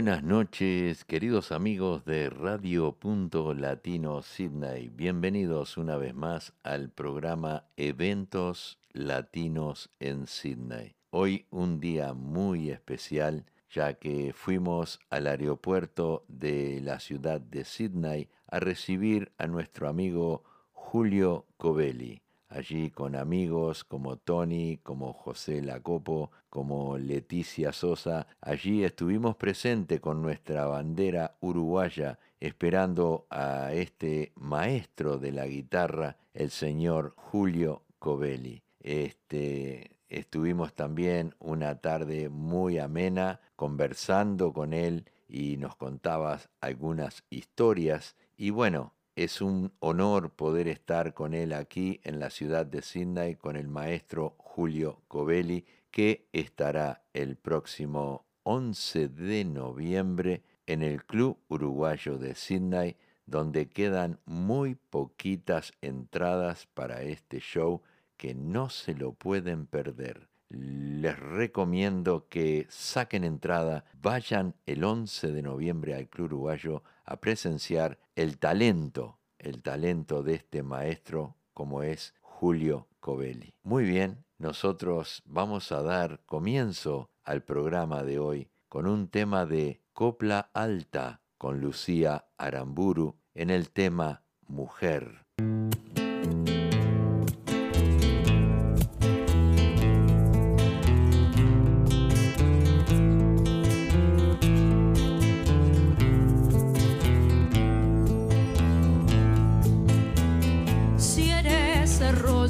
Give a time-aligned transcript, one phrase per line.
[0.00, 4.88] Buenas noches, queridos amigos de Radio Punto Latino Sydney.
[4.88, 10.94] Bienvenidos una vez más al programa Eventos Latinos en Sydney.
[11.10, 18.30] Hoy un día muy especial ya que fuimos al aeropuerto de la ciudad de Sydney
[18.46, 26.30] a recibir a nuestro amigo Julio Covelli allí con amigos como Tony, como José Lacopo,
[26.50, 28.26] como Leticia Sosa.
[28.40, 36.50] Allí estuvimos presentes con nuestra bandera uruguaya esperando a este maestro de la guitarra, el
[36.50, 38.62] señor Julio Covelli.
[38.80, 48.16] Este, estuvimos también una tarde muy amena conversando con él y nos contabas algunas historias
[48.36, 53.34] y bueno, es un honor poder estar con él aquí en la ciudad de Sydney
[53.34, 61.36] con el maestro Julio Covelli, que estará el próximo 11 de noviembre en el Club
[61.48, 67.82] Uruguayo de Sydney, donde quedan muy poquitas entradas para este show
[68.16, 70.30] que no se lo pueden perder.
[70.48, 77.98] Les recomiendo que saquen entrada, vayan el 11 de noviembre al Club Uruguayo a presenciar
[78.14, 83.52] el talento, el talento de este maestro como es Julio Covelli.
[83.64, 89.82] Muy bien, nosotros vamos a dar comienzo al programa de hoy con un tema de
[89.92, 95.26] copla alta con Lucía Aramburu en el tema Mujer.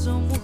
[0.01, 0.40] causam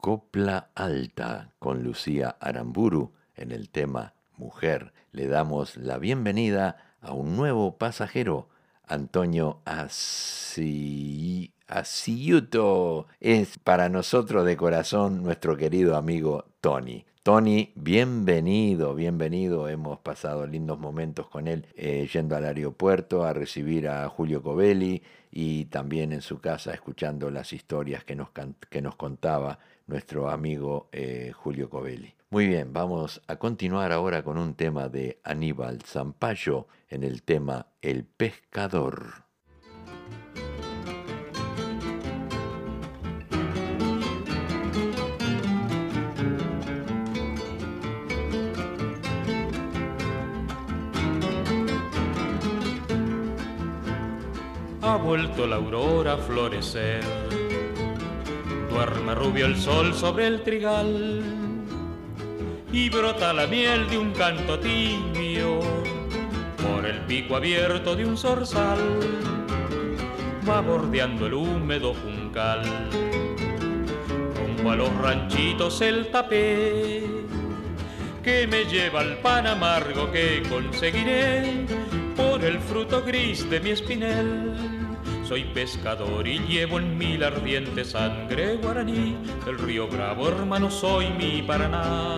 [0.00, 4.94] Copla Alta con Lucía Aramburu en el tema Mujer.
[5.12, 8.48] Le damos la bienvenida a un nuevo pasajero
[8.86, 9.60] Antonio
[11.66, 13.06] Asiyuto.
[13.20, 17.04] Es para nosotros de corazón nuestro querido amigo Tony.
[17.24, 19.66] Tony, bienvenido, bienvenido.
[19.70, 25.02] Hemos pasado lindos momentos con él eh, yendo al aeropuerto a recibir a Julio Covelli
[25.30, 28.28] y también en su casa escuchando las historias que nos,
[28.68, 32.12] que nos contaba nuestro amigo eh, Julio Covelli.
[32.28, 37.68] Muy bien, vamos a continuar ahora con un tema de Aníbal Zampayo en el tema
[37.80, 39.23] El pescador.
[55.04, 57.02] Vuelto la aurora a florecer.
[58.70, 61.22] Duerme rubio el sol sobre el trigal
[62.72, 65.60] y brota la miel de un canto tibio
[66.56, 68.78] por el pico abierto de un zorzal.
[70.48, 72.62] Va bordeando el húmedo juncal,
[74.36, 77.04] rumbo a los ranchitos el tapé
[78.22, 81.66] que me lleva al pan amargo que conseguiré
[82.16, 84.73] por el fruto gris de mi espinel
[85.26, 91.10] soy pescador y llevo en mí la ardiente sangre guaraní del río Bravo, hermano, soy
[91.10, 92.16] mi Paraná.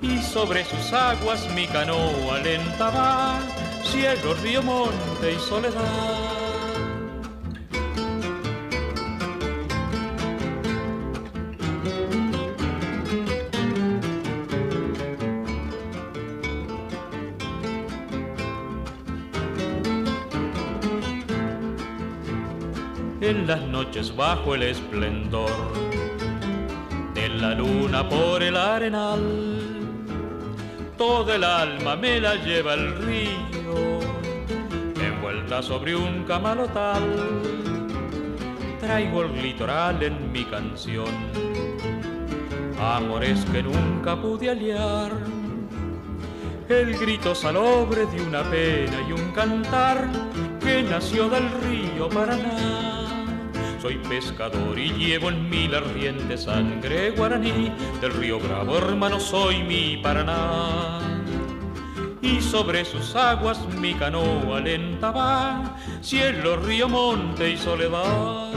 [0.00, 3.40] Y sobre sus aguas mi canoa lenta va,
[3.84, 6.39] cielo, río, monte y soledad.
[23.90, 25.50] Noches bajo el esplendor
[27.12, 29.20] de la luna por el arenal.
[30.96, 33.98] Todo el alma me la lleva el río,
[34.94, 37.02] envuelta sobre un camalotal.
[38.80, 41.12] Traigo el litoral en mi canción,
[42.80, 45.10] amores que nunca pude aliar.
[46.68, 50.08] El grito salobre de una pena y un cantar
[50.60, 53.10] que nació del río Paraná
[53.80, 59.62] soy pescador y llevo en mí la ardiente sangre guaraní del río Bravo, hermano, soy
[59.62, 61.00] mi Paraná.
[62.20, 68.52] Y sobre sus aguas mi canoa lenta va, cielo, río, monte y soledad.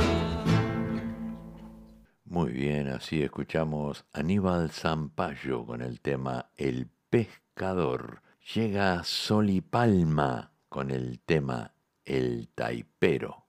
[2.26, 8.22] Muy bien, así escuchamos Aníbal Zampayo con el tema El pescador.
[8.54, 11.72] Llega Sol y Palma con el tema
[12.04, 13.43] El taipero.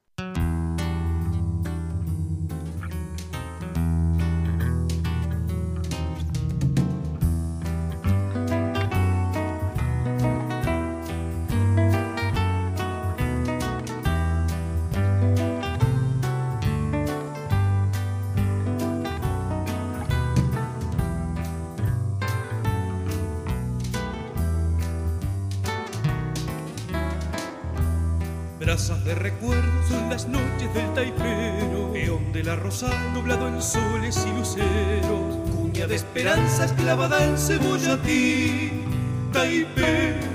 [32.74, 38.84] Rosa nublado en soles y luceros, cuña de esperanzas clavada en cebolla ti,
[39.32, 40.34] taipero.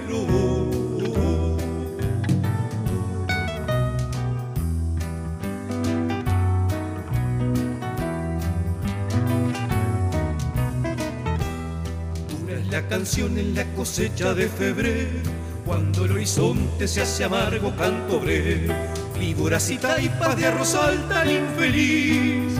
[12.89, 15.19] Canción en la cosecha de febrero
[15.63, 18.74] cuando el horizonte se hace amargo canto obrero,
[19.19, 22.53] figuras y taipas de arrozal tan infeliz,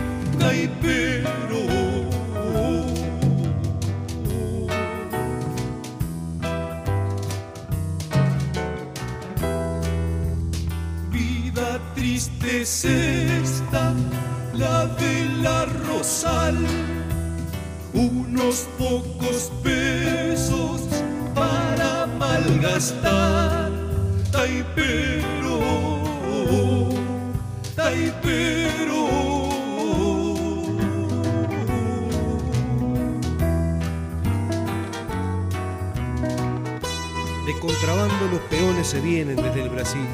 [37.80, 40.06] contrabando los peones se vienen desde el Brasil,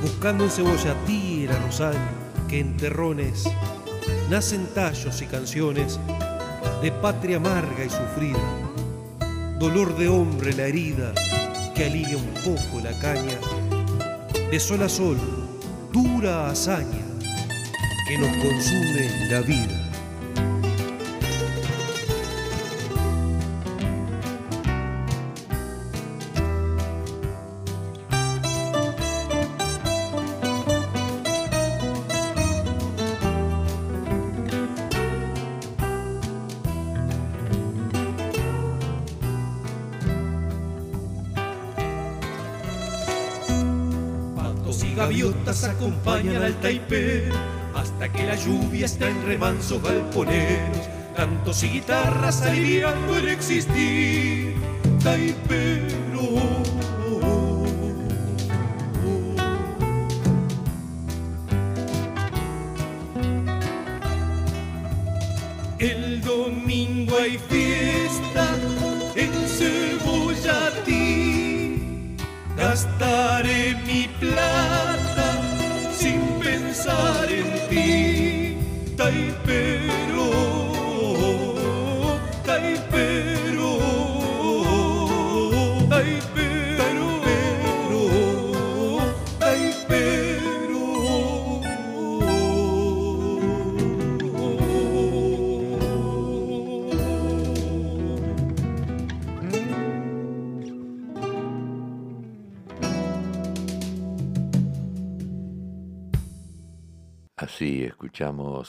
[0.00, 1.94] buscando en cebollatí el arrozal,
[2.48, 3.44] que en terrones
[4.30, 6.00] nacen tallos y canciones
[6.80, 8.38] de patria amarga y sufrida.
[9.58, 11.12] Dolor de hombre la herida
[11.74, 13.38] que alivia un poco la caña,
[14.50, 15.18] de sol a sol,
[15.92, 17.04] dura hazaña
[18.08, 19.87] que nos consume la vida.
[45.88, 47.34] Acompañan al taipero
[47.74, 54.54] hasta que la lluvia está en remansos galponeros, cantos y guitarras aliviando el existir.
[55.02, 55.97] Taipero.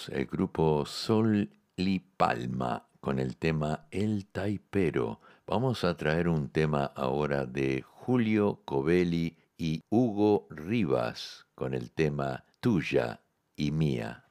[0.10, 5.19] El grupo Sol y Palma con el tema El Taipero.
[5.48, 12.46] Vamos a traer un tema ahora de Julio Covelli y Hugo Rivas con el tema
[12.60, 13.22] Tuya
[13.55, 14.25] y Mía.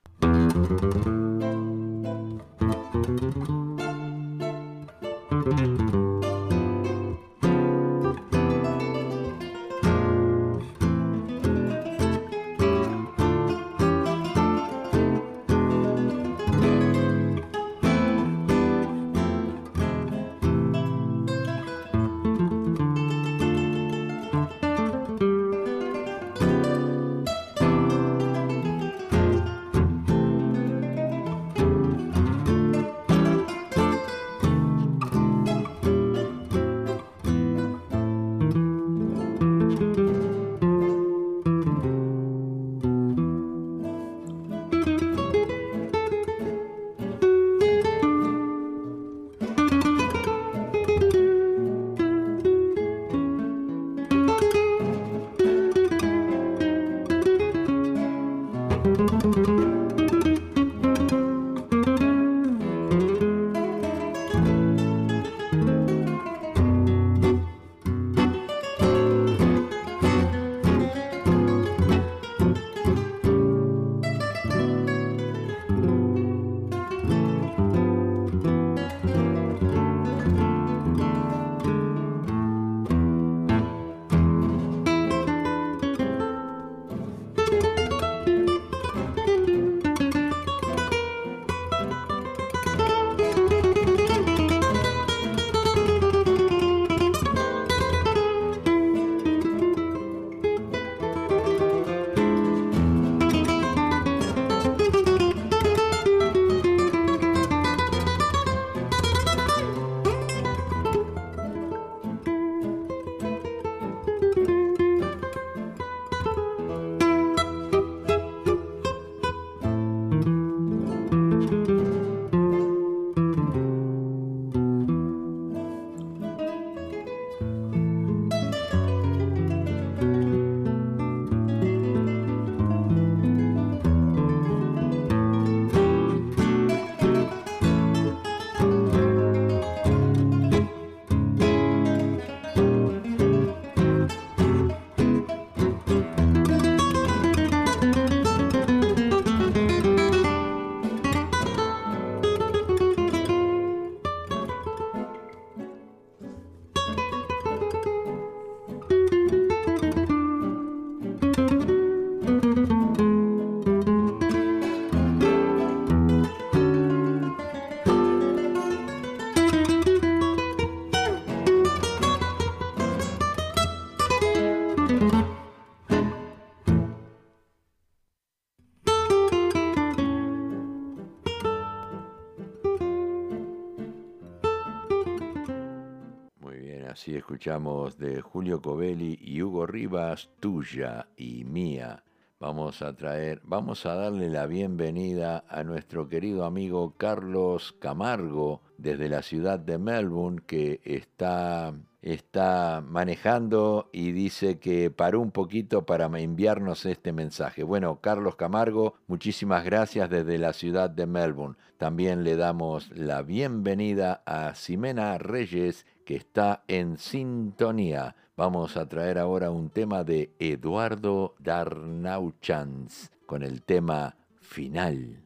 [187.38, 192.02] Escuchamos de Julio Covelli y Hugo Rivas, tuya y mía.
[192.40, 199.08] Vamos a traer, vamos a darle la bienvenida a nuestro querido amigo Carlos Camargo desde
[199.08, 206.06] la ciudad de Melbourne que está está manejando y dice que paró un poquito para
[206.06, 207.62] enviarnos este mensaje.
[207.62, 211.56] Bueno, Carlos Camargo, muchísimas gracias desde la ciudad de Melbourne.
[211.76, 218.16] También le damos la bienvenida a Ximena Reyes, que está en sintonía.
[218.34, 225.20] Vamos a traer ahora un tema de Eduardo Darnauchans con el tema final.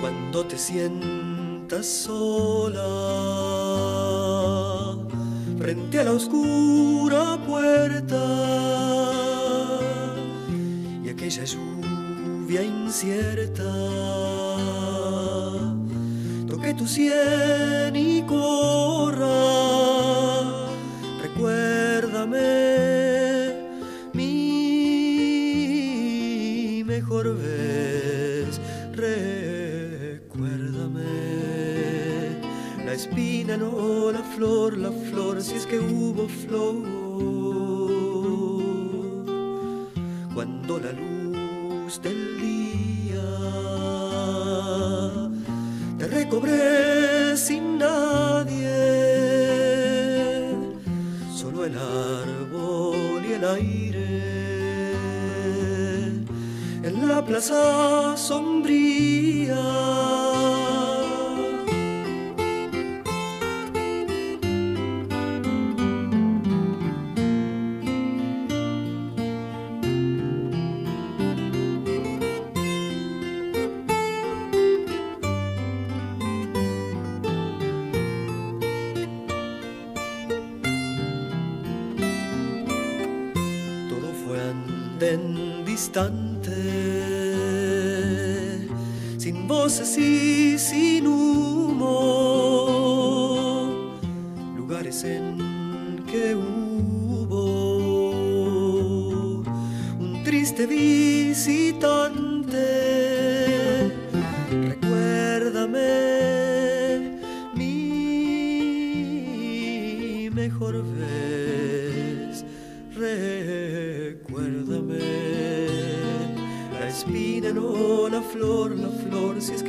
[0.00, 2.80] Cuando te sientas sola
[5.56, 9.21] frente a la oscura puerta
[11.32, 13.64] aquella lluvia incierta.
[16.46, 19.26] Toque tu sien y corra
[21.22, 22.42] recuérdame
[24.12, 24.42] mi
[26.84, 28.60] mejor vez.
[28.92, 30.20] Recuérdame
[32.84, 37.02] la espina no la flor la flor si es que hubo flor.
[40.34, 41.01] Cuando la luz
[47.36, 48.70] sin nadie.
[51.34, 54.22] Solo el árbol y el aire.
[56.82, 58.16] En la plaza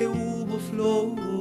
[0.03, 1.32] que hubo flor.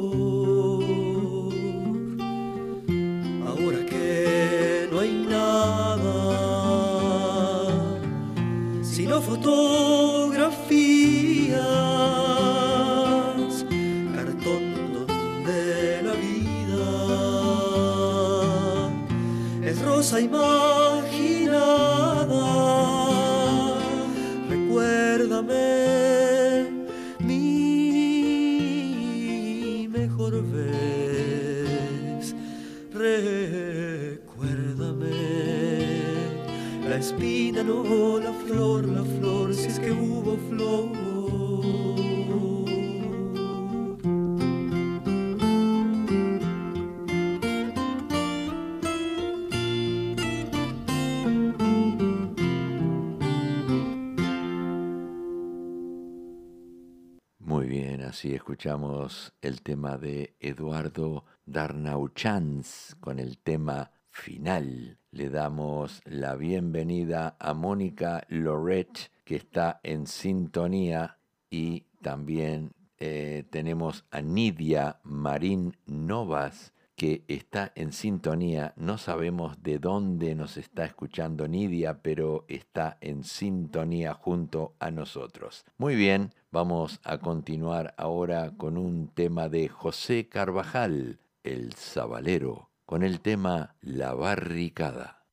[59.40, 64.98] El tema de Eduardo Darnauchans con el tema final.
[65.10, 71.18] Le damos la bienvenida a Mónica Loret, que está en sintonía,
[71.50, 76.72] y también eh, tenemos a Nidia Marín Novas,
[77.02, 78.74] que está en sintonía.
[78.76, 85.64] No sabemos de dónde nos está escuchando Nidia, pero está en sintonía junto a nosotros.
[85.78, 93.02] Muy bien, vamos a continuar ahora con un tema de José Carvajal, el Zabalero, con
[93.02, 95.24] el tema La Barricada.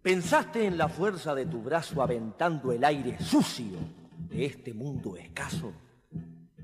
[0.00, 3.76] ¿Pensaste en la fuerza de tu brazo aventando el aire sucio
[4.30, 5.74] de este mundo escaso?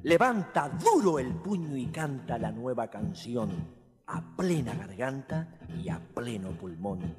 [0.05, 3.51] Levanta duro el puño y canta la nueva canción
[4.07, 7.17] a plena garganta y a pleno pulmón.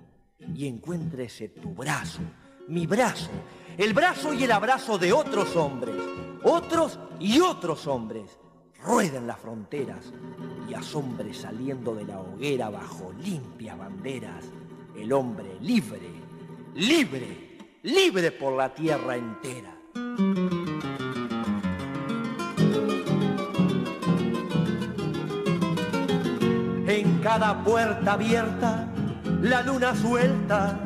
[0.53, 2.19] Y encuéntrese tu brazo,
[2.67, 3.31] mi brazo,
[3.75, 5.95] el brazo y el abrazo de otros hombres,
[6.43, 8.37] otros y otros hombres.
[8.83, 10.13] Rueden las fronteras
[10.69, 14.45] y asombre saliendo de la hoguera bajo limpias banderas.
[14.95, 16.11] El hombre libre,
[16.75, 19.75] libre, libre por la tierra entera.
[27.37, 28.87] Cada puerta abierta,
[29.41, 30.79] la luna suelta.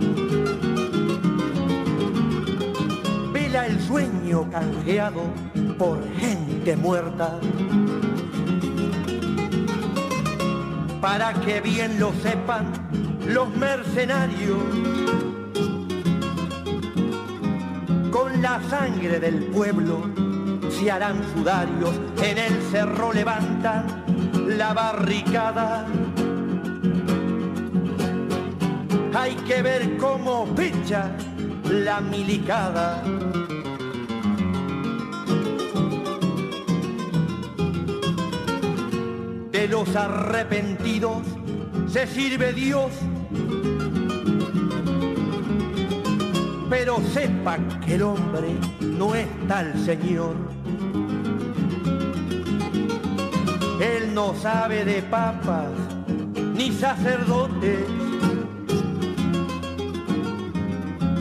[3.32, 5.22] Vela el sueño canjeado
[5.78, 7.40] por gente muerta.
[11.00, 12.66] Para que bien lo sepan
[13.28, 14.58] los mercenarios,
[18.10, 20.10] con la sangre del pueblo
[20.72, 21.92] se harán sudarios,
[22.24, 23.86] en el cerro levantan
[24.48, 25.86] la barricada.
[29.13, 31.12] Hay que ver cómo pecha
[31.69, 33.04] la milicada.
[39.52, 41.24] De los arrepentidos
[41.88, 42.91] se sirve Dios
[46.69, 50.36] pero sepa que el hombre no es tal señor.
[53.82, 55.72] Él no sabe de papas
[56.56, 58.09] ni sacerdotes.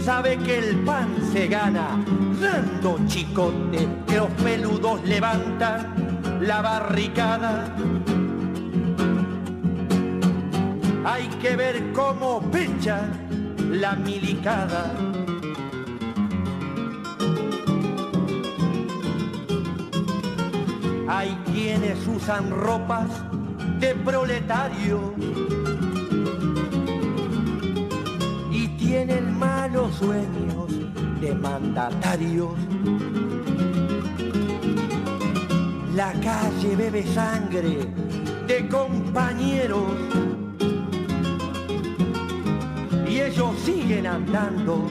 [0.08, 2.02] Sabe que el pan se gana
[2.40, 7.76] dando chicote, que los peludos levantan la barricada.
[11.04, 13.02] Hay que ver cómo pecha
[13.70, 14.94] la milicada.
[21.06, 23.10] Hay quienes usan ropas
[23.78, 25.12] de proletario
[28.50, 32.52] y tienen malos sueños de mandatarios.
[35.94, 37.78] La calle bebe sangre
[38.46, 39.92] de compañeros
[43.08, 44.90] y ellos siguen andando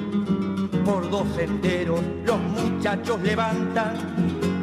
[0.86, 2.02] por dos senderos.
[2.26, 3.96] Los muchachos levantan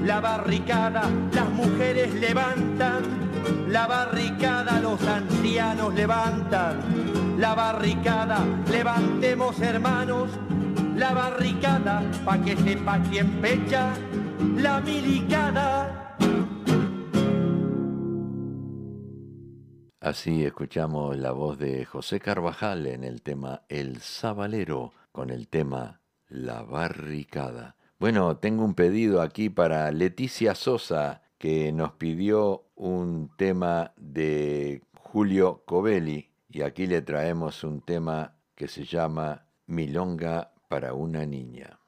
[0.05, 3.03] la barricada, las mujeres levantan,
[3.69, 7.04] la barricada, los ancianos levantan,
[7.37, 10.31] la barricada, levantemos hermanos,
[10.97, 13.95] la barricada, pa' que sepa quién pecha,
[14.57, 16.17] la milicada.
[20.01, 26.03] Así escuchamos la voz de José Carvajal en el tema El Sabalero con el tema
[26.29, 27.77] La Barricada.
[27.99, 35.63] Bueno, tengo un pedido aquí para Leticia Sosa, que nos pidió un tema de Julio
[35.65, 41.81] Covelli, y aquí le traemos un tema que se llama Milonga para una niña.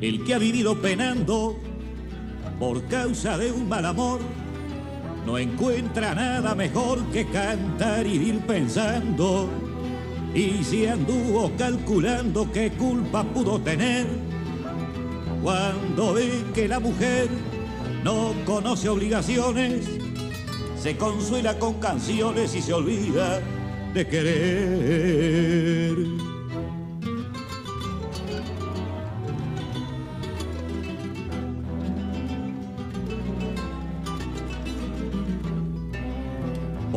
[0.00, 1.56] El que ha vivido penando
[2.58, 4.20] por causa de un mal amor,
[5.24, 9.71] no encuentra nada mejor que cantar y ir pensando.
[10.34, 14.06] Y si anduvo calculando qué culpa pudo tener,
[15.42, 17.28] cuando ve que la mujer
[18.02, 19.86] no conoce obligaciones,
[20.80, 23.40] se consuela con canciones y se olvida
[23.92, 25.96] de querer.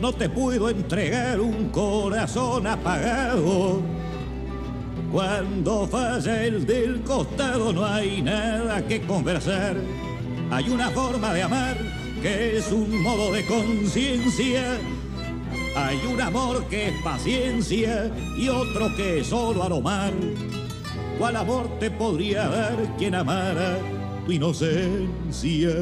[0.00, 3.80] No te puedo entregar un corazón apagado.
[5.10, 9.74] Cuando falla el del costado no hay nada que conversar.
[10.50, 11.78] Hay una forma de amar
[12.20, 14.76] que es un modo de conciencia.
[15.74, 20.12] Hay un amor que es paciencia y otro que es solo aromar.
[21.18, 23.78] ¿Cuál amor te podría dar quien amara
[24.26, 25.74] tu inocencia?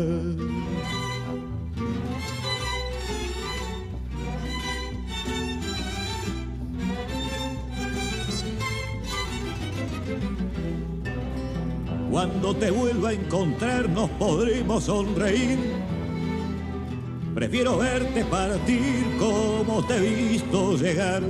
[12.26, 15.58] Cuando te vuelva a encontrar nos podremos sonreír.
[17.34, 21.22] Prefiero verte partir como te he visto llegar.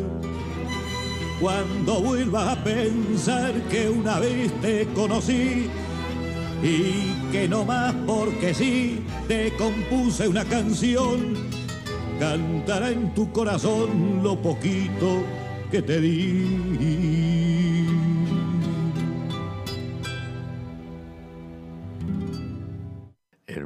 [1.41, 5.69] Cuando vuelvas a pensar que una vez te conocí
[6.63, 11.35] y que no más porque sí te compuse una canción,
[12.21, 15.25] cantará en tu corazón lo poquito
[15.73, 17.24] que te di.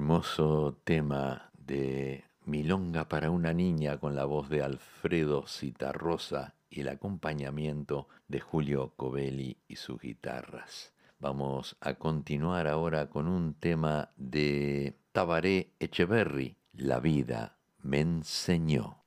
[0.08, 6.88] Hermoso tema de Milonga para una niña con la voz de Alfredo Citarrosa y el
[6.88, 10.94] acompañamiento de Julio Covelli y sus guitarras.
[11.20, 19.02] Vamos a continuar ahora con un tema de Tabaré Echeverry, La vida me enseñó.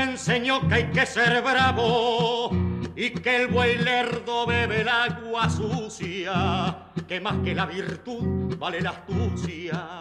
[0.00, 2.50] Me enseñó que hay que ser bravo
[2.96, 8.80] y que el buey lerdo bebe el agua sucia, que más que la virtud vale
[8.80, 10.00] la astucia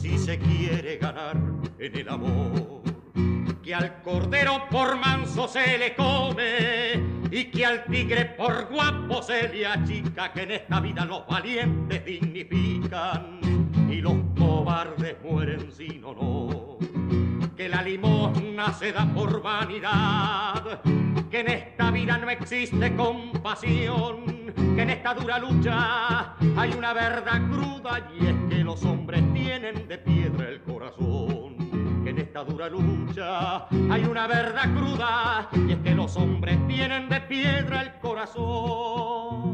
[0.00, 1.36] si se quiere ganar
[1.78, 2.82] en el amor.
[3.62, 9.48] Que al cordero por manso se le come y que al tigre por guapo se
[9.48, 13.40] le achica, que en esta vida los valientes dignifican
[13.90, 16.93] y los cobardes mueren sin honor
[17.56, 20.80] que la limosna se da por vanidad,
[21.30, 27.40] que en esta vida no existe compasión, que en esta dura lucha hay una verdad
[27.48, 32.02] cruda y es que los hombres tienen de piedra el corazón.
[32.02, 37.08] Que en esta dura lucha hay una verdad cruda y es que los hombres tienen
[37.08, 39.53] de piedra el corazón.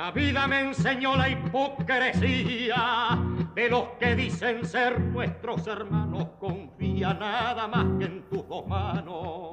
[0.00, 3.18] La vida me enseñó la hipocresía
[3.54, 6.26] de los que dicen ser nuestros hermanos.
[6.40, 9.50] Confía nada más que en tus dos manos,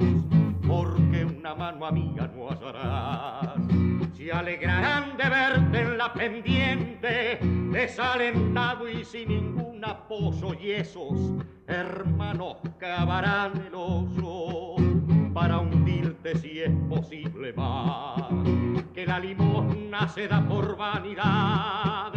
[0.66, 3.58] porque una mano amiga no hallarás.
[4.14, 7.40] Se alegrarán de verte en la pendiente,
[7.74, 14.78] desalentado y sin ningún apoyo, y esos hermanos cavarán el oso
[15.38, 18.24] para hundirte si es posible más.
[18.96, 22.12] Que la limosna se da por vanidad,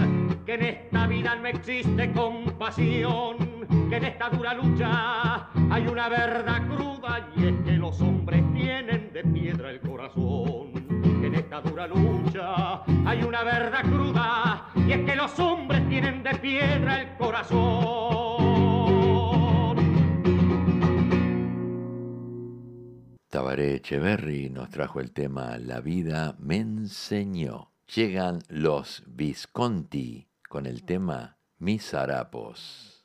[0.47, 3.37] que en esta vida no existe compasión,
[3.91, 9.13] que en esta dura lucha hay una verdad cruda y es que los hombres tienen
[9.13, 10.73] de piedra el corazón.
[11.23, 16.35] En esta dura lucha hay una verdad cruda y es que los hombres tienen de
[16.37, 18.50] piedra el corazón.
[23.31, 27.71] Tabaré Echeverry nos trajo el tema La vida me enseñó.
[27.95, 33.00] Llegan los Visconti con el tema Mis harapos.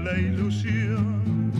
[0.00, 1.52] La ilusión.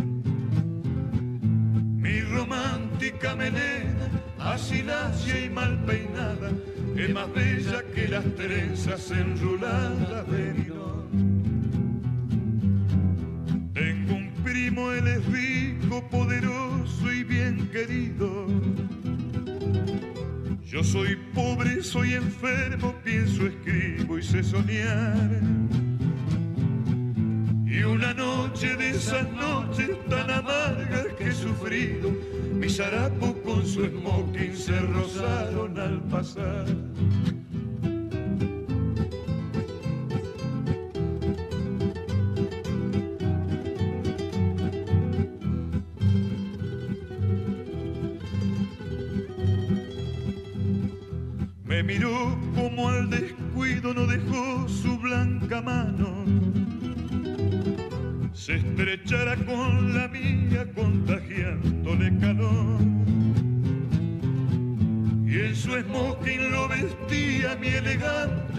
[2.00, 6.50] Mi romántica melena, así lacia y mal peinada,
[6.96, 11.00] es más bella que las trenzas enruladas de Nilón.
[13.74, 18.46] Tengo un primo, él es rico, poderoso y bien querido.
[20.64, 25.59] Yo soy pobre, soy enfermo, pienso, escribo y sé soñar.
[32.52, 36.66] Mis harapos con su smoking se rozaron al pasar.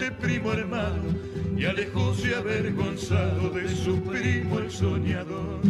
[0.02, 1.04] Elegante primo hermano
[1.56, 5.62] y alejóse avergonzado de su primo el soñador.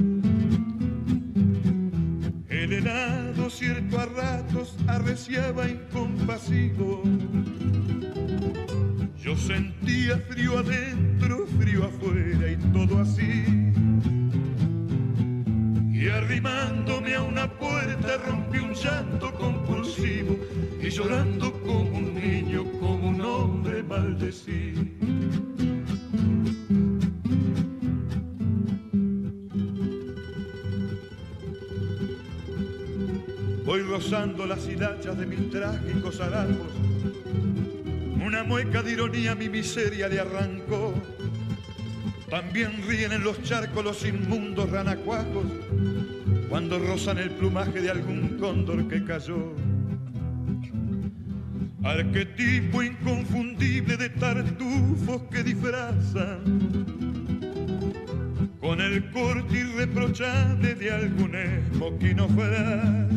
[2.47, 7.03] El helado cierto a ratos arreciaba incompasivo.
[9.17, 13.43] Yo sentía frío adentro, frío afuera y todo así.
[16.01, 20.35] Y arrimándome a una puerta rompí un llanto compulsivo
[20.81, 24.81] y llorando como un niño, como un hombre maldecido.
[33.87, 36.71] rozando las hilachas de mis trágicos harapos.
[38.25, 40.93] Una mueca de ironía mi miseria le arrancó.
[42.29, 45.45] También ríen en los charcos los inmundos ranacuajos
[46.51, 49.55] cuando rozan el plumaje de algún cóndor que cayó.
[51.81, 56.43] Arquetipo inconfundible de tartufos que disfrazan
[58.59, 63.09] con el corte irreprochable de algún esmoquinofrán.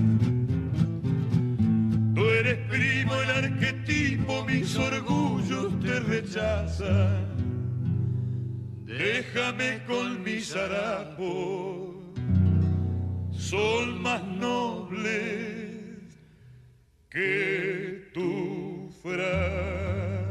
[2.15, 7.35] Tú eres primo, el arquetipo, mis orgullos te rechazan.
[8.85, 11.94] Déjame con mis harapos,
[13.45, 16.01] son más nobles
[17.11, 20.25] que tu fran.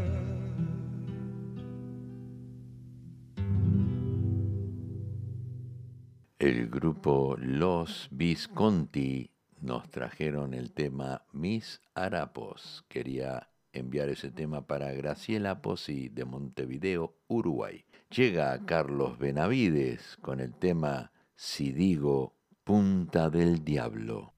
[6.39, 9.29] El grupo Los Visconti
[9.61, 12.83] nos trajeron el tema Mis Harapos.
[12.89, 17.85] Quería enviar ese tema para Graciela Pozzi de Montevideo, Uruguay.
[18.09, 24.35] Llega Carlos Benavides con el tema Si digo Punta del Diablo.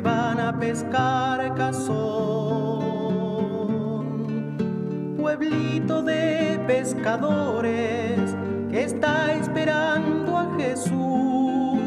[0.00, 1.96] Van a pescar cazón.
[5.16, 8.34] Pueblito de pescadores
[8.70, 11.80] que está esperando a Jesús,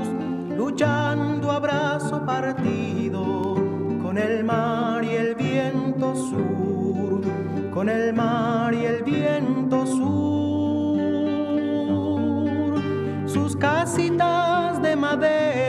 [0.57, 3.55] luchando a brazo partido
[4.01, 6.61] con el mar y el viento sur
[7.73, 10.11] con el mar y el viento sur.
[13.25, 15.60] Sus casitas de madera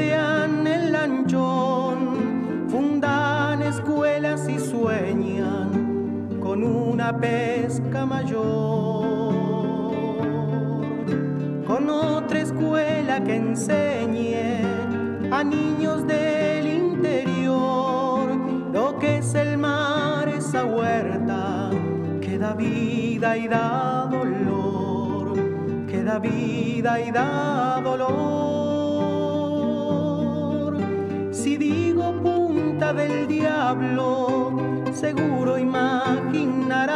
[0.00, 9.34] calafatean el lanchón, fundan escuelas y sueñan con una pesca mayor,
[11.66, 14.62] con otra escuela que enseñe
[15.30, 18.30] a niños del interior
[18.72, 21.70] lo que es el mar, esa huerta
[22.20, 24.40] que da vida y da dolor
[26.10, 28.49] da vida y da dolor.
[32.80, 34.52] Del diablo,
[34.92, 36.88] seguro imaginarás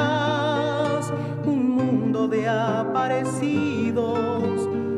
[1.45, 4.09] un mundo de aparecidos,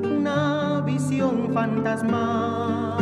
[0.05, 2.97] una visión fantasmal.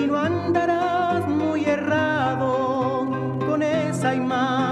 [0.00, 3.10] Y no andarás muy errado
[3.46, 4.70] con esa imaginación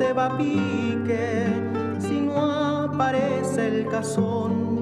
[0.00, 1.46] se va a pique
[1.98, 2.40] si no
[2.84, 4.79] aparece el cazón.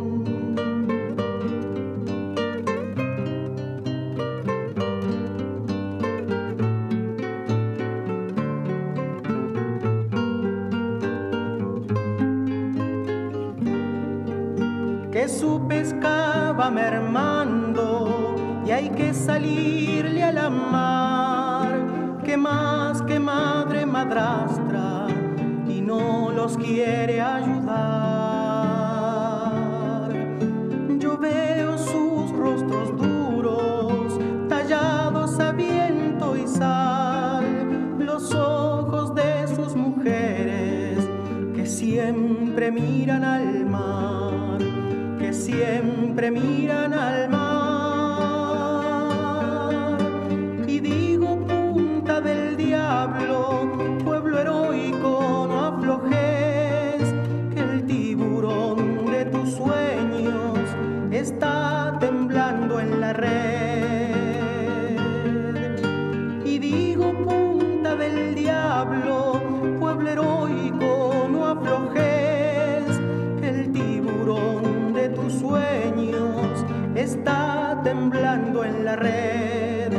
[78.98, 79.92] red,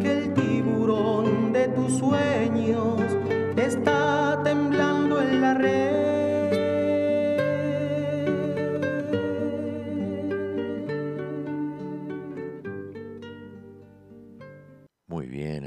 [0.00, 3.00] que el tiburón de tus sueños
[3.56, 6.02] está temblando en la red.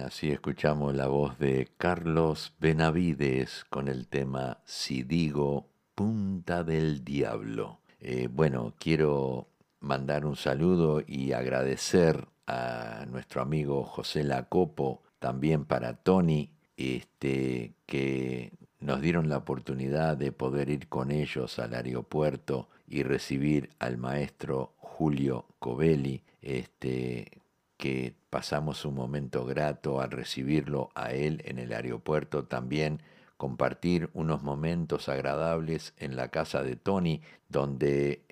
[0.06, 7.82] así escuchamos la voz de Carlos Benavides con el tema Si digo punta del diablo.
[8.00, 15.94] Eh, bueno, quiero mandar un saludo y agradecer a nuestro amigo José Lacopo, también para
[15.94, 23.04] Tony, este, que nos dieron la oportunidad de poder ir con ellos al aeropuerto y
[23.04, 27.42] recibir al maestro Julio Covelli, este,
[27.78, 33.02] que pasamos un momento grato al recibirlo a él en el aeropuerto, también
[33.38, 38.24] compartir unos momentos agradables en la casa de Tony, donde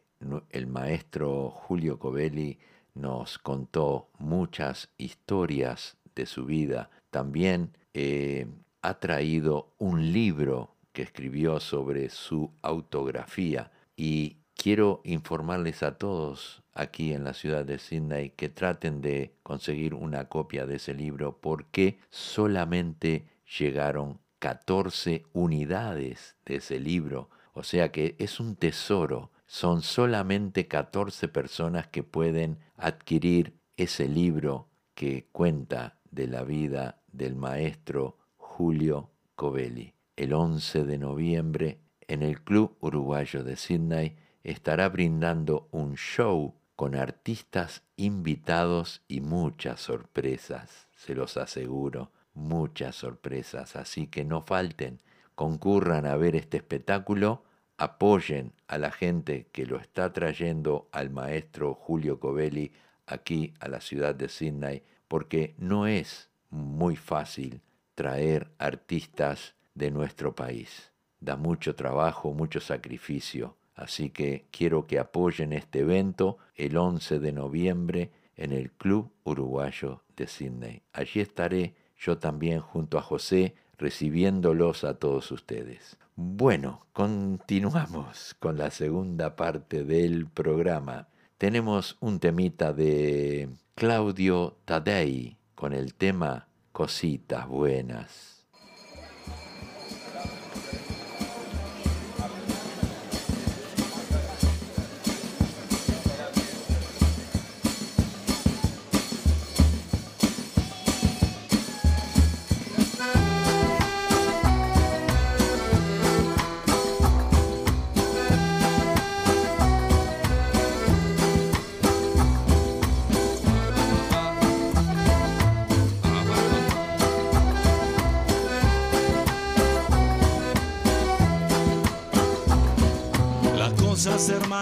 [0.51, 2.59] el maestro Julio Covelli
[2.93, 6.89] nos contó muchas historias de su vida.
[7.09, 8.47] También eh,
[8.81, 17.13] ha traído un libro que escribió sobre su autografía y quiero informarles a todos aquí
[17.13, 21.99] en la ciudad de Sydney que traten de conseguir una copia de ese libro porque
[22.09, 23.27] solamente
[23.59, 27.29] llegaron 14 unidades de ese libro.
[27.53, 34.67] O sea que es un tesoro son solamente 14 personas que pueden adquirir ese libro
[34.95, 39.93] que cuenta de la vida del maestro Julio Covelli.
[40.15, 41.77] El 11 de noviembre,
[42.07, 49.81] en el Club Uruguayo de Sydney, estará brindando un show con artistas invitados y muchas
[49.81, 54.99] sorpresas, se los aseguro, muchas sorpresas, así que no falten,
[55.35, 57.43] concurran a ver este espectáculo
[57.77, 62.71] apoyen a la gente que lo está trayendo al maestro Julio Covelli
[63.05, 67.61] aquí a la ciudad de Sydney, porque no es muy fácil
[67.95, 70.91] traer artistas de nuestro país.
[71.19, 73.57] Da mucho trabajo, mucho sacrificio.
[73.75, 80.03] Así que quiero que apoyen este evento el 11 de noviembre en el Club Uruguayo
[80.15, 80.83] de Sydney.
[80.93, 85.97] Allí estaré yo también junto a José recibiéndolos a todos ustedes.
[86.15, 91.07] Bueno, continuamos con la segunda parte del programa.
[91.39, 98.32] Tenemos un temita de Claudio Tadei con el tema Cositas Buenas.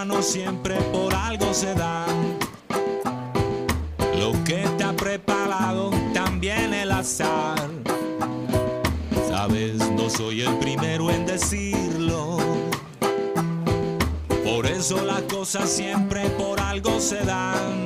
[0.02, 2.36] Hermanos, siempre por algo se dan.
[4.18, 7.70] Lo que te ha preparado también el azar.
[9.28, 12.38] Sabes, no soy el primero en decirlo.
[14.44, 17.81] Por eso las cosas siempre por algo se dan.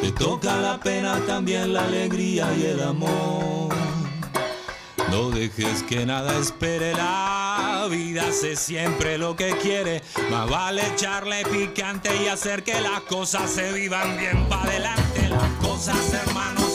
[0.00, 3.74] Te toca la pena, también la alegría y el amor.
[5.10, 10.02] No dejes que nada espere, la vida hace siempre lo que quiere.
[10.30, 15.28] Más vale echarle picante y hacer que las cosas se vivan bien para adelante.
[15.28, 16.65] Las cosas, hermanos,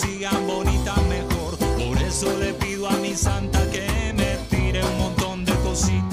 [0.00, 1.56] sigan bonitas mejor.
[1.58, 6.09] Por eso le pido a mi santa que me tire un montón de cositas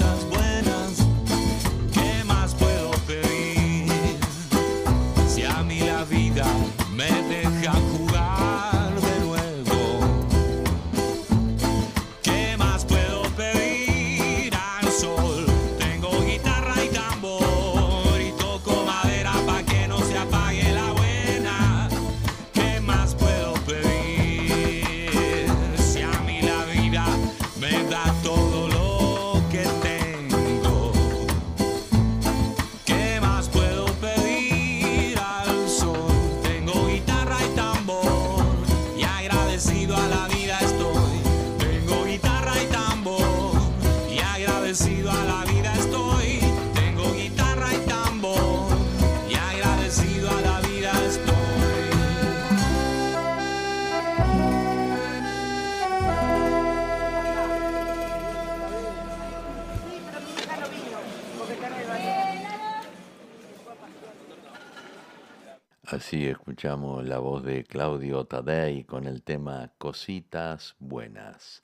[66.08, 71.60] Así escuchamos la voz de Claudio Tadei con el tema Cositas Buenas.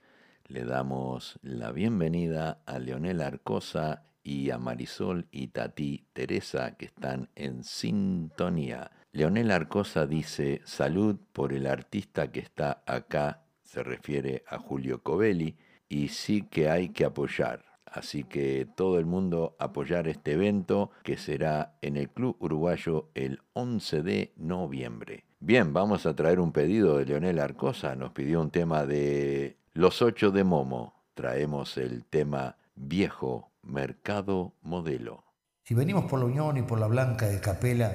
[0.48, 7.30] Le damos la bienvenida a Leonel Arcosa y a Marisol y Tati Teresa que están
[7.34, 8.90] en sintonía.
[9.12, 15.56] Leonel Arcosa dice salud por el artista que está acá, se refiere a Julio Covelli,
[15.88, 17.73] y sí que hay que apoyar.
[17.94, 23.40] Así que todo el mundo apoyar este evento que será en el Club Uruguayo el
[23.52, 25.26] 11 de noviembre.
[25.38, 27.94] Bien, vamos a traer un pedido de Leonel Arcosa.
[27.94, 31.04] Nos pidió un tema de Los Ocho de Momo.
[31.14, 35.22] Traemos el tema Viejo Mercado Modelo.
[35.62, 37.94] Si venimos por la Unión y por la Blanca de Capela,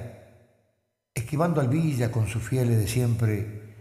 [1.12, 3.74] esquivando al Villa con sus fieles de siempre,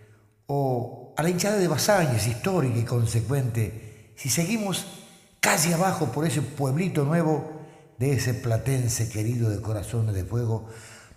[0.47, 4.98] o a la hinchada de Basáñez, histórica y consecuente, si seguimos
[5.39, 7.59] casi abajo por ese pueblito nuevo
[7.97, 10.69] de ese platense querido de corazones de fuego,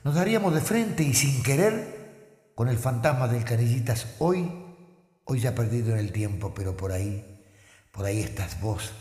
[0.05, 4.51] nos daríamos de frente y sin querer con el fantasma del Canillitas hoy,
[5.25, 7.41] hoy ya perdido en el tiempo, pero por ahí,
[7.93, 8.93] por ahí estás vos,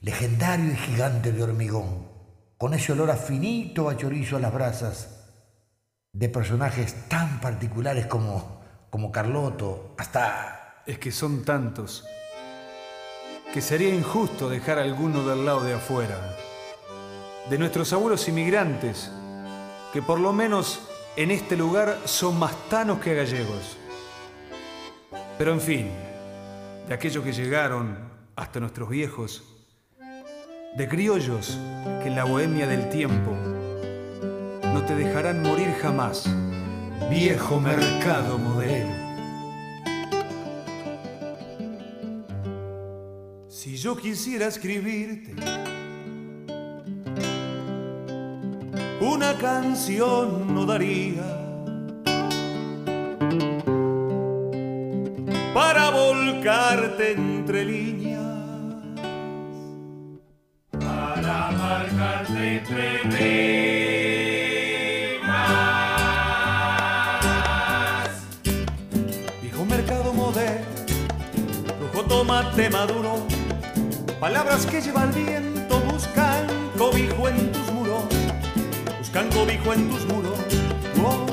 [0.00, 2.08] legendario y gigante de hormigón,
[2.56, 5.14] con ese olor a finito a chorizo a las brasas,
[6.12, 8.60] de personajes tan particulares como,
[8.90, 10.82] como Carloto, hasta...
[10.86, 12.06] Es que son tantos
[13.52, 16.36] que sería injusto dejar alguno del lado de afuera.
[17.48, 19.10] De nuestros abuelos inmigrantes,
[19.92, 20.80] que por lo menos
[21.16, 23.76] en este lugar son más tanos que gallegos.
[25.38, 25.90] Pero en fin,
[26.86, 27.98] de aquellos que llegaron
[28.36, 29.42] hasta nuestros viejos,
[30.76, 31.58] de criollos
[32.02, 33.32] que en la bohemia del tiempo
[34.62, 36.28] no te dejarán morir jamás.
[37.10, 38.77] Viejo mercado modelo.
[43.82, 45.34] Yo quisiera escribirte
[49.00, 51.22] una canción no daría
[55.54, 58.24] para volcarte entre líneas,
[60.72, 63.28] para marcarte entre rimas.
[69.40, 70.66] Viejo mercado moderno,
[71.80, 73.37] rojo tomate maduro
[74.20, 76.44] Palabras que lleva el viento buscan
[76.76, 78.02] cobijo en tus muros,
[78.98, 80.38] buscan cobijo en tus muros.
[81.04, 81.24] Oh,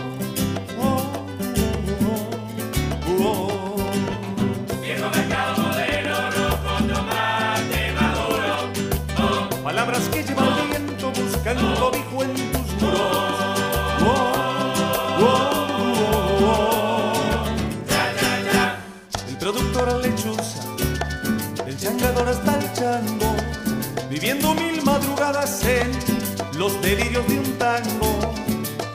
[24.16, 25.92] viviendo mil madrugadas en
[26.58, 28.34] los delirios de un tango,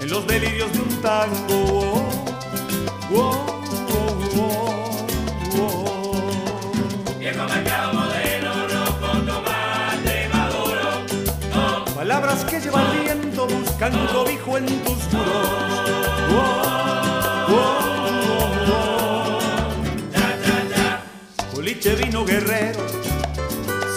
[0.01, 2.09] en los delirios de un tango.
[3.15, 3.45] Oh,
[5.59, 6.15] oh.
[7.19, 10.89] Viejo mercado modelo, rojo, tomate maduro.
[11.55, 11.85] Oh.
[11.95, 15.49] Palabras que lleva el viento buscan cobijo en tus muros.
[16.33, 16.43] Oh,
[17.47, 17.61] oh,
[18.31, 19.39] oh, oh.
[21.55, 22.81] Boliche vino guerrero,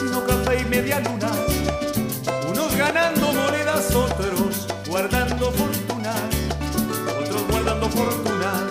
[0.02, 1.13] sino café y media luna.
[3.14, 6.16] Ganando monedas, otros guardando fortunas,
[7.22, 8.64] otros guardando fortunas.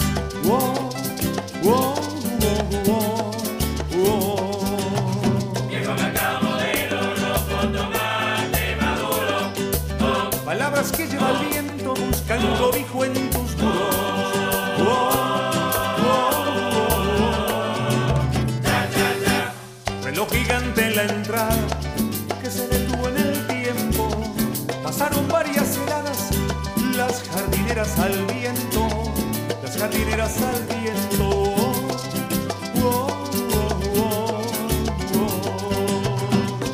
[0.42, 0.90] Wow,
[1.62, 1.94] wow,
[2.84, 3.30] wow,
[3.94, 4.42] wow.
[10.44, 13.31] Palabras que lleva el viento buscan cobijo en
[29.82, 31.28] al viento.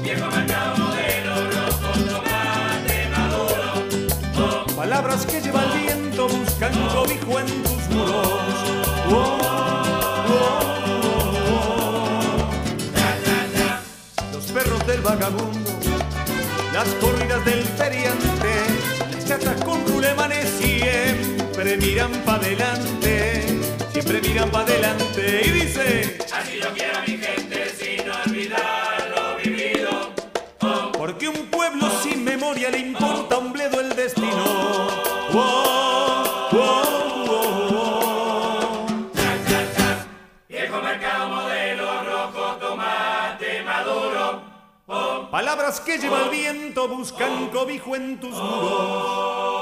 [0.03, 4.67] Viejo mercado modelo, rojo, tomate, maduro.
[4.77, 8.43] Palabras que lleva el viento buscan cobijo en tus muros.
[14.35, 15.71] Los perros del vagabundo,
[16.75, 18.53] las corridas del feriante,
[19.15, 22.98] las chatas con rulemanes siempre miran pa' adelante,
[24.09, 29.37] siempre miran pa' adelante y dice, Así yo quiero a mi gente sin olvidar lo
[29.37, 30.13] vivido.
[30.97, 34.45] porque un pueblo sin memoria le importa un bledo el destino.
[35.35, 38.87] Oh, oh, oh, oh.
[40.49, 44.43] Viejo mercado modelo, rojo, tomate, maduro.
[45.31, 49.58] Palabras que lleva el viento buscan cobijo en tus muros.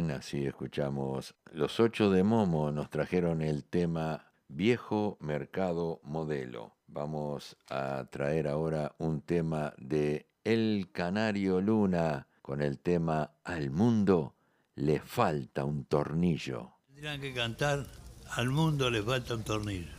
[0.00, 1.34] Bien, así escuchamos.
[1.52, 6.74] Los ocho de Momo nos trajeron el tema Viejo Mercado Modelo.
[6.86, 14.36] Vamos a traer ahora un tema de El Canario Luna con el tema Al mundo
[14.74, 16.70] le falta un tornillo.
[16.86, 17.84] Tendrían que cantar
[18.30, 19.92] Al mundo le falta un tornillo.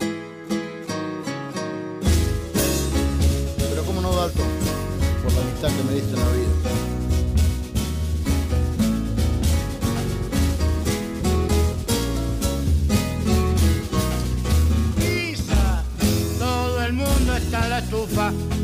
[3.69, 4.47] Pero cómo no, Dalton,
[5.23, 6.60] por la amistad que me diste en la vida.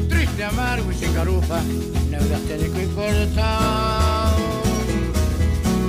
[0.10, 1.62] Triste, amargo y sin carufa,
[2.10, 4.38] neurasténico y cortado.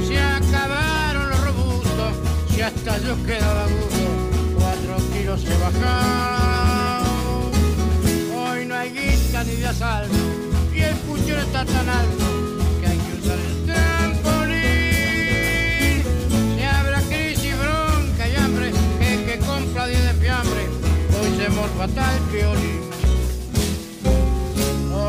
[0.07, 2.13] Se acabaron los robustos,
[2.51, 4.09] si hasta yo quedaba gusto,
[4.59, 7.09] cuatro kilos he bajado.
[8.37, 10.15] Hoy no hay guita ni de asalto,
[10.75, 12.25] y el puchero está tan alto
[12.81, 14.59] que hay que usar el trampolín.
[16.57, 20.69] Si habrá crisis, bronca y hambre, el que compra 10 de fiambre,
[21.21, 22.88] hoy se morfa tal violín.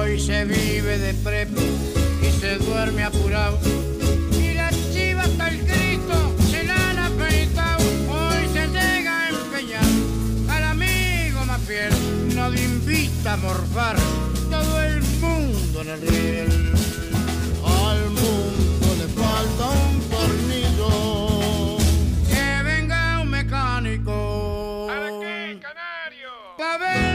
[0.10, 1.62] Hoy se vive de prepo
[2.20, 3.60] y se duerme apurado.
[4.42, 7.84] Y la chiva hasta el Cristo se la han afeitado.
[8.10, 9.84] Hoy se llega a empeñar
[10.50, 11.94] al amigo más fiel.
[12.36, 13.98] Nadie invita a morfar
[14.50, 16.74] todo el mundo en el riel.
[17.64, 21.78] Al mundo le falta un tornillo.
[22.28, 24.88] Que venga un mecánico.
[24.88, 26.30] ¿Para qué, canario?
[26.58, 27.09] Pa' ver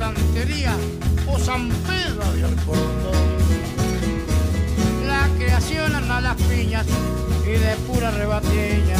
[0.00, 0.74] estantería
[1.26, 3.20] o San Pedro el portón.
[5.06, 6.86] La creación a las piñas
[7.44, 8.96] y de pura rebatiña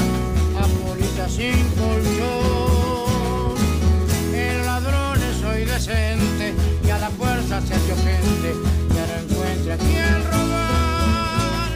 [0.61, 3.57] a polita sin colchón.
[4.35, 8.55] El ladrón es hoy decente y a la fuerza se hace gente
[8.95, 11.71] ya no encuentra a quién robar.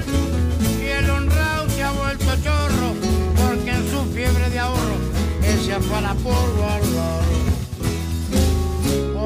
[0.83, 2.93] Y el honrado se ha vuelto chorro
[3.39, 4.97] porque en su fiebre de ahorro
[5.43, 7.34] él se afana por guardar.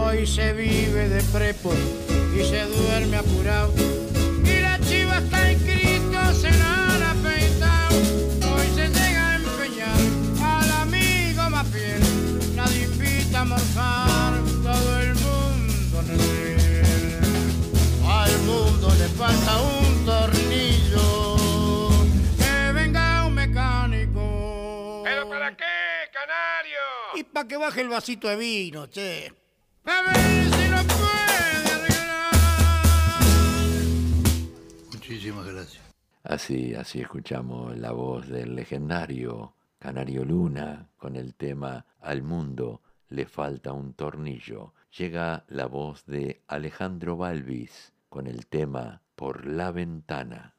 [0.09, 1.71] Hoy se vive de prepo
[2.35, 3.75] y se duerme apurado.
[4.43, 7.95] Y la chiva está en Cristo, se la han afeitado.
[8.55, 10.01] Hoy se llega a empeñar
[10.43, 12.01] al amigo más fiel.
[12.57, 14.33] Nadie invita a morfar,
[14.63, 17.21] todo el mundo riel.
[18.09, 21.37] Al mundo le falta un tornillo.
[22.39, 25.03] Que venga un mecánico.
[25.05, 25.65] ¿Pero para qué,
[26.15, 26.81] canario?
[27.15, 29.48] Y para que baje el vasito de vino, che.
[29.91, 30.17] A ver
[30.55, 32.35] si lo puede arreglar.
[34.93, 35.83] Muchísimas gracias.
[36.23, 43.25] Así, así escuchamos la voz del legendario Canario Luna con el tema Al mundo le
[43.25, 44.75] falta un tornillo.
[44.99, 50.58] Llega la voz de Alejandro Balvis con el tema Por la ventana.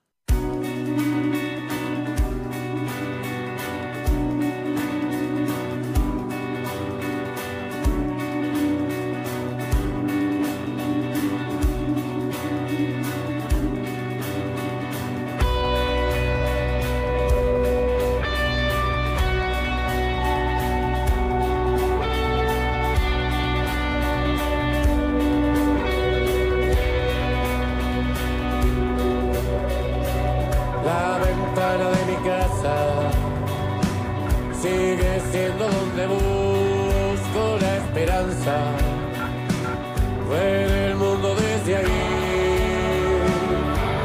[40.30, 41.86] Ver el mundo desde ahí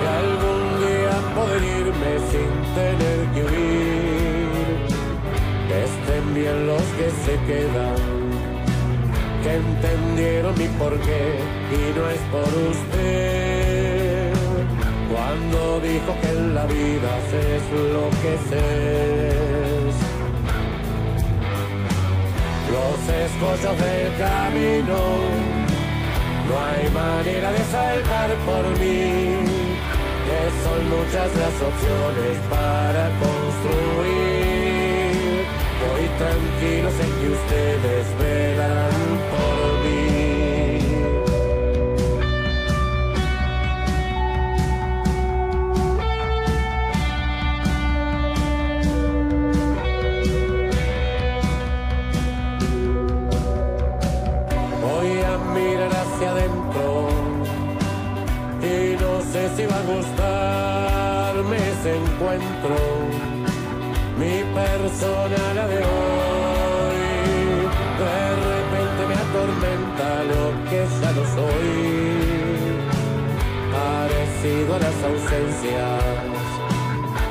[0.03, 4.49] y algún día poder irme sin tener que huir.
[5.69, 8.25] Que estén bien los que se quedan
[9.43, 11.41] que entendieron mi porqué
[11.71, 14.33] y no es por usted.
[15.13, 17.63] Cuando dijo que en la vida es
[17.93, 19.64] lo que es.
[23.07, 24.99] Escollos del camino,
[26.49, 29.45] no hay manera de saltar por mí,
[30.27, 34.25] que son muchas las opciones para construir.
[35.85, 39.04] Voy tranquilo, sé que ustedes velarán
[59.57, 62.77] si va a gustarme ese encuentro
[64.19, 67.01] mi persona la de hoy.
[68.03, 68.19] De
[68.51, 71.71] repente me atormenta lo que ya no soy,
[73.73, 76.03] parecido a las ausencias,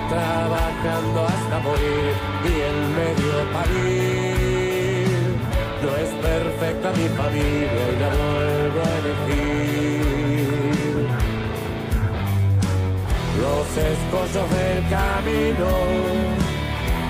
[0.10, 2.14] trabajando hasta morir
[2.44, 5.04] y en medio parir.
[5.84, 9.03] No es perfecta mi familia y la vuelvo a
[13.44, 15.70] Los escollos del camino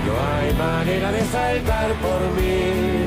[0.04, 3.06] no hay manera de saltar por mí,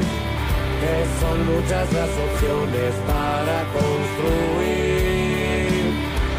[0.80, 4.88] que son muchas las opciones para construir.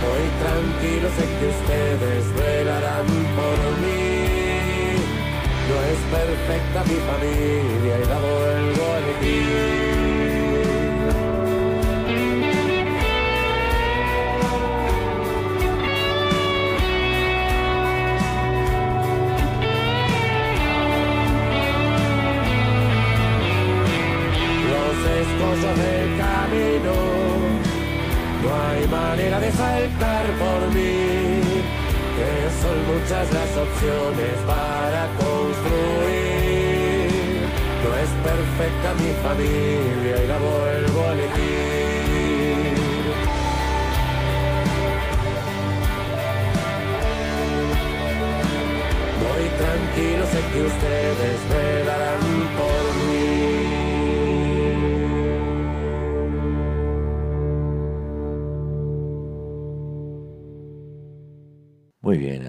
[0.09, 4.09] Hoy tranquilo sé que ustedes velarán por mí.
[5.69, 9.88] No es perfecta mi familia y la vuelvo a elegir.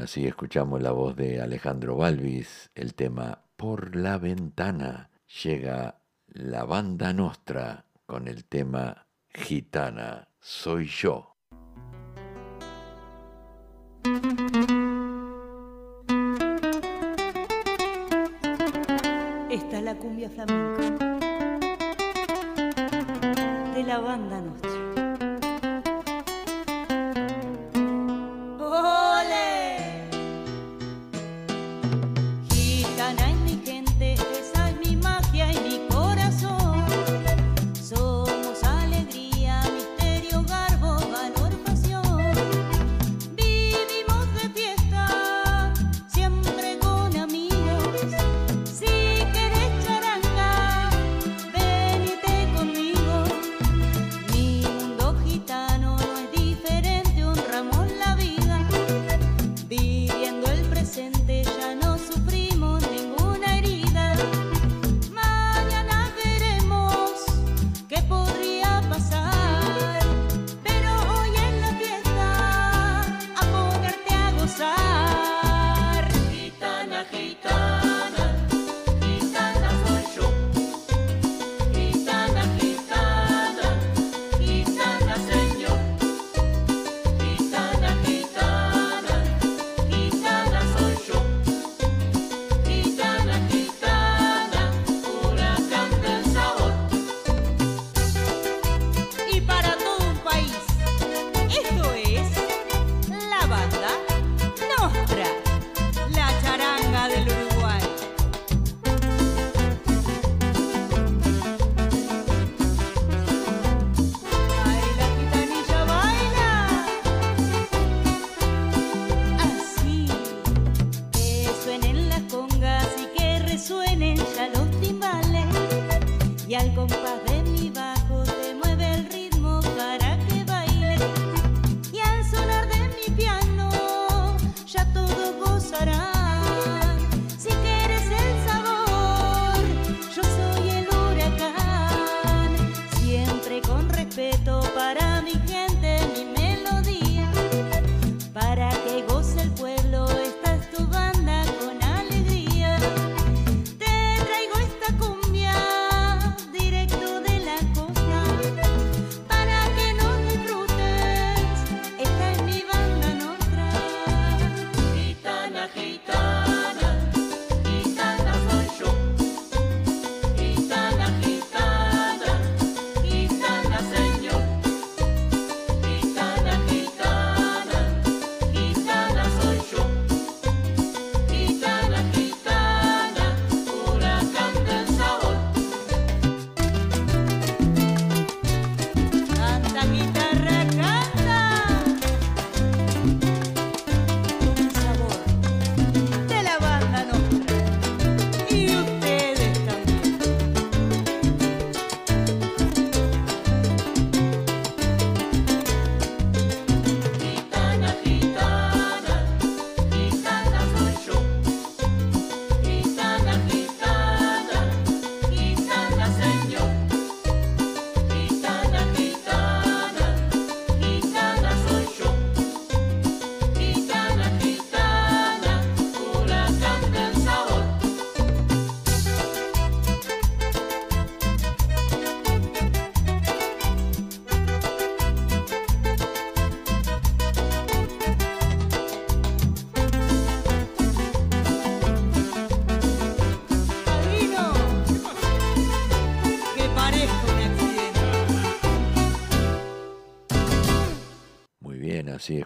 [0.09, 5.11] Así escuchamos la voz de Alejandro Balvis, el tema Por la ventana.
[5.43, 11.35] Llega la banda Nostra con el tema Gitana, soy yo.
[19.51, 21.17] Esta es la cumbia flamenca
[23.75, 24.68] de la banda Nostra.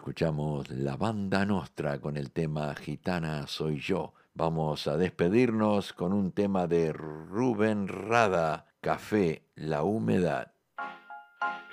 [0.04, 4.14] Escuchamos la banda Nostra con el tema Gitana Soy Yo.
[4.34, 10.51] Vamos a despedirnos con un tema de Rubén Rada, Café, la humedad.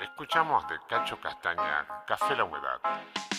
[0.01, 2.79] Escuchamos de Cacho Castaña, Café la humedad.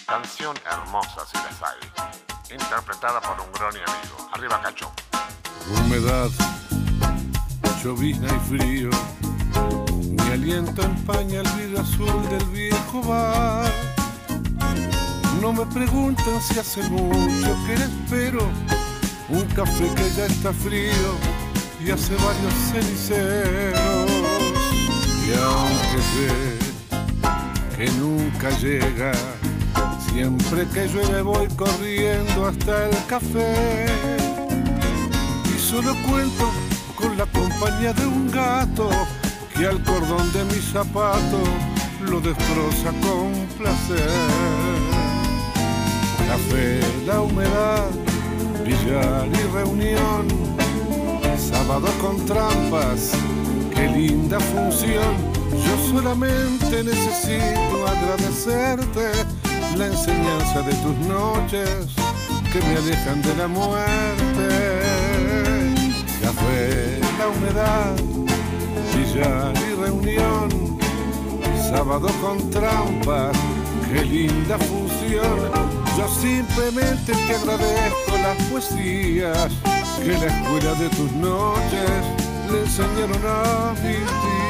[0.06, 2.54] Canción hermosa si las hay.
[2.54, 4.30] Interpretada por un gran amigo.
[4.34, 4.92] Arriba Cacho.
[5.70, 6.30] Humedad,
[7.82, 8.90] llovizna y frío.
[10.02, 13.91] Mi aliento empaña el vidrio azul del viejo bar.
[15.42, 18.48] No me preguntan si hace mucho que le espero
[19.28, 21.16] un café que ya está frío
[21.84, 24.12] y hace varios ceniceros.
[25.28, 29.14] Y aunque sé que nunca llega,
[30.12, 33.88] siempre que llueve voy corriendo hasta el café.
[35.56, 36.52] Y solo cuento
[36.96, 38.92] con la compañía de un gato
[39.56, 41.40] que al cordón de mi zapato
[42.02, 44.81] lo destroza con placer.
[46.32, 47.90] Café, la humedad
[48.64, 50.30] billar y reunión,
[51.38, 53.12] sábado con trampas,
[53.76, 55.14] qué linda función.
[55.52, 59.12] Yo solamente necesito agradecerte
[59.78, 61.88] la enseñanza de tus noches
[62.54, 64.48] que me alejan de la muerte.
[66.22, 67.96] Café, la humedad,
[68.96, 70.80] billar y reunión,
[71.70, 73.36] sábado con trampas,
[73.92, 79.52] qué linda función simplemente te agradezco las poesías
[80.04, 81.92] que la escuela de tus noches
[82.52, 84.41] le enseñaron a mi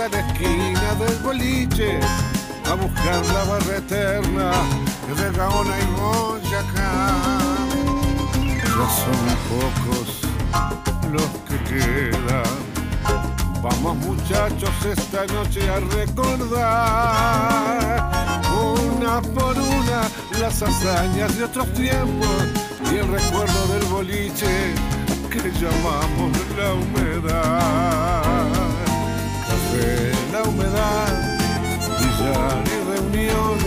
[0.00, 2.00] hasta la esquina del boliche
[2.64, 4.50] a buscar la barra eterna
[5.16, 6.92] de Gaona y Boyacá.
[8.62, 9.20] Ya son
[9.50, 10.08] pocos
[11.12, 12.58] los que quedan.
[13.62, 16.80] Vamos muchachos esta noche a recordar
[18.52, 20.08] una por una
[20.40, 22.46] las hazañas de otros tiempos
[22.90, 24.74] y el recuerdo del boliche
[25.30, 28.29] que llamamos la humedad.
[30.42, 31.38] La humedad,
[32.00, 33.58] billar y reunión,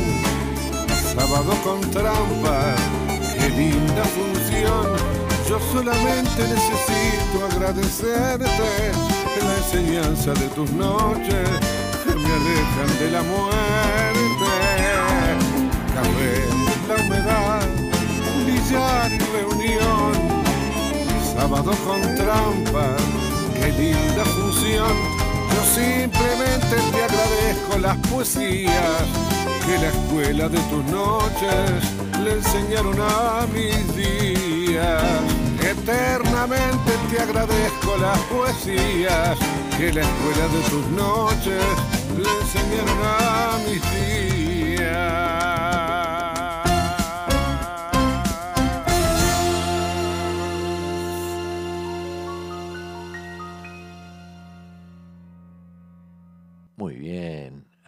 [1.13, 2.73] sábado con trampa,
[3.37, 4.87] qué linda función.
[5.47, 8.91] Yo solamente necesito agradecerte
[9.45, 11.47] la enseñanza de tus noches
[12.05, 14.49] que me alejan de la muerte.
[15.93, 16.33] Café,
[16.87, 17.67] la humedad,
[18.47, 20.33] billar y reunión
[21.35, 22.95] sábado con trampa,
[23.59, 25.22] qué linda función.
[25.53, 29.03] Yo simplemente te agradezco las poesías
[29.65, 35.03] que la escuela de tus noches le enseñaron a mis días.
[35.61, 39.37] Eternamente te agradezco las poesías
[39.77, 41.63] que la escuela de tus noches
[42.17, 44.42] le enseñaron a mis días.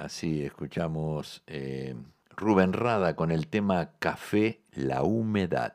[0.06, 1.96] Así escuchamos eh,
[2.38, 5.74] Rubén Rada con el tema Café, la humedad.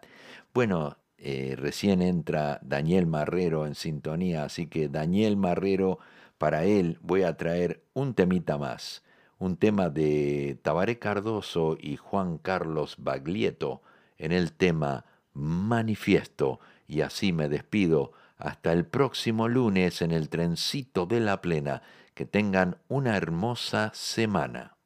[0.55, 5.99] Bueno, eh, recién entra Daniel Marrero en sintonía, así que Daniel Marrero,
[6.39, 9.03] para él voy a traer un temita más,
[9.39, 13.83] un tema de Tabaré Cardoso y Juan Carlos Baglietto
[14.17, 21.07] en el tema Manifiesto, y así me despido hasta el próximo lunes en el trencito
[21.07, 21.83] de la plena.
[22.21, 24.77] Que tengan una hermosa semana.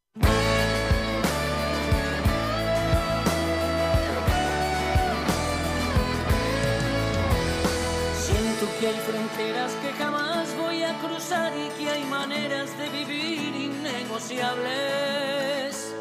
[8.16, 13.56] Siento que hay fronteras que jamás voy a cruzar y que hay maneras de vivir
[13.56, 15.92] innegociables.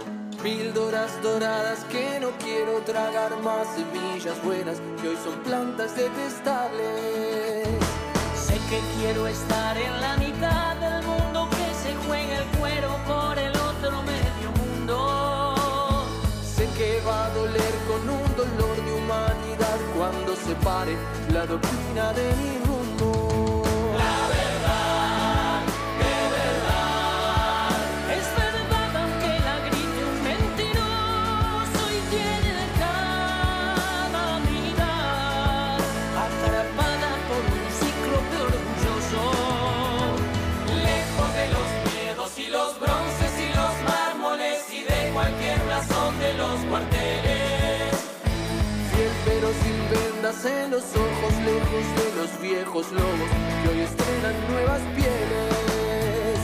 [0.43, 7.69] Píldoras doradas que no quiero tragar más semillas buenas que hoy son plantas detestables.
[8.35, 11.22] Sé que quiero estar en la mitad del mundo
[21.31, 22.82] la doctrina de mi
[50.43, 53.29] los ojos lejos de los viejos lobos
[53.63, 56.37] que hoy estrenan nuevas pieles.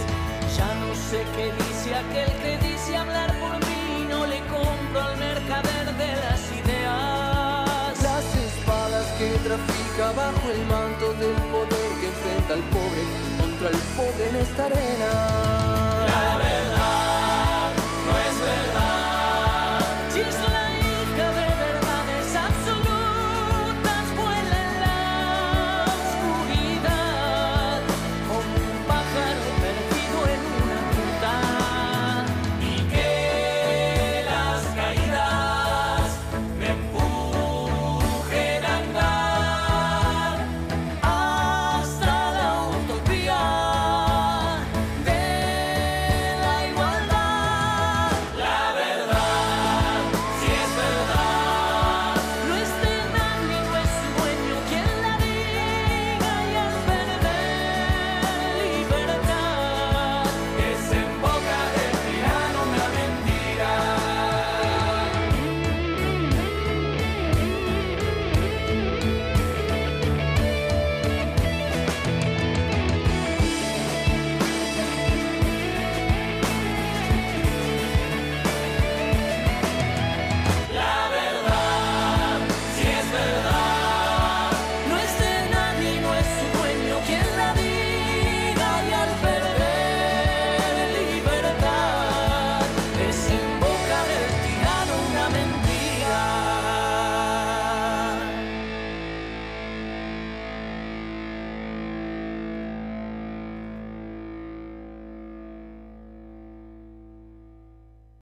[0.55, 5.17] Ya no sé qué dice aquel que dice hablar por mí, no le compro al
[5.17, 8.01] mercader de las ideas.
[8.01, 13.03] Las espadas que trafica bajo el manto del poder que enfrenta al pobre
[13.37, 15.59] contra el pobre en esta arena.